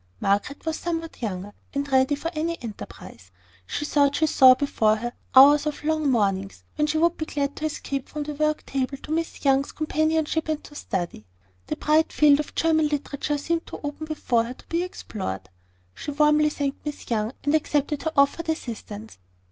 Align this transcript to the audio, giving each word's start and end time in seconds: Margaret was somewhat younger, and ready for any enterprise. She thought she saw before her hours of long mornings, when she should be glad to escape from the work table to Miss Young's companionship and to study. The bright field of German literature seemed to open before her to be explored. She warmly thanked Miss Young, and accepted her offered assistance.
Margaret 0.19 0.65
was 0.65 0.79
somewhat 0.79 1.21
younger, 1.21 1.53
and 1.75 1.87
ready 1.91 2.15
for 2.15 2.31
any 2.33 2.59
enterprise. 2.63 3.29
She 3.67 3.85
thought 3.85 4.15
she 4.15 4.25
saw 4.25 4.55
before 4.55 4.95
her 4.95 5.13
hours 5.35 5.67
of 5.67 5.83
long 5.83 6.09
mornings, 6.09 6.63
when 6.75 6.87
she 6.87 6.97
should 6.97 7.17
be 7.17 7.27
glad 7.27 7.55
to 7.57 7.65
escape 7.67 8.09
from 8.09 8.23
the 8.23 8.33
work 8.33 8.65
table 8.65 8.97
to 8.97 9.11
Miss 9.11 9.45
Young's 9.45 9.71
companionship 9.71 10.49
and 10.49 10.63
to 10.63 10.73
study. 10.73 11.27
The 11.67 11.75
bright 11.75 12.11
field 12.11 12.39
of 12.39 12.55
German 12.55 12.87
literature 12.87 13.37
seemed 13.37 13.67
to 13.67 13.79
open 13.83 14.07
before 14.07 14.45
her 14.45 14.55
to 14.55 14.67
be 14.69 14.81
explored. 14.81 15.47
She 15.93 16.09
warmly 16.09 16.49
thanked 16.49 16.83
Miss 16.83 17.07
Young, 17.11 17.33
and 17.43 17.53
accepted 17.53 18.01
her 18.01 18.11
offered 18.17 18.49
assistance. 18.49 19.19